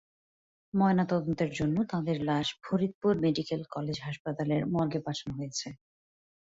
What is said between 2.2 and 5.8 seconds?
লাশ Faridpur medical college হাসপাতালের মর্গে পাঠানো হয়েছে।